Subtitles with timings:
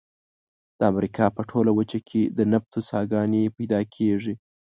[0.77, 4.33] د امریکا په ټوله وچه کې د نفتو څاګانې پیدا کیږي.